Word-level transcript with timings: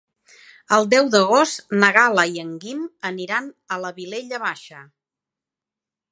El 0.77 0.87
deu 0.93 1.09
d'agost 1.15 1.75
na 1.83 1.89
Gal·la 1.97 2.23
i 2.37 2.41
en 2.43 2.55
Guim 2.63 2.81
aniran 3.09 3.49
a 3.75 3.77
la 3.83 3.91
Vilella 3.99 4.39
Baixa. 4.45 4.81